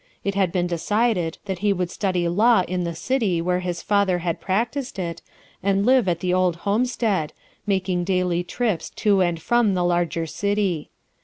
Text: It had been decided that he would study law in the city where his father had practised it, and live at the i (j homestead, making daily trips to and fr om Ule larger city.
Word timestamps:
It 0.23 0.33
had 0.33 0.51
been 0.51 0.65
decided 0.65 1.37
that 1.45 1.59
he 1.59 1.71
would 1.71 1.91
study 1.91 2.27
law 2.27 2.63
in 2.67 2.85
the 2.85 2.95
city 2.95 3.39
where 3.39 3.59
his 3.59 3.83
father 3.83 4.17
had 4.17 4.41
practised 4.41 4.97
it, 4.97 5.21
and 5.61 5.85
live 5.85 6.07
at 6.07 6.21
the 6.21 6.33
i 6.33 6.51
(j 6.53 6.57
homestead, 6.57 7.33
making 7.67 8.05
daily 8.05 8.43
trips 8.43 8.89
to 8.95 9.21
and 9.21 9.39
fr 9.39 9.53
om 9.53 9.75
Ule 9.75 9.85
larger 9.85 10.25
city. 10.25 10.89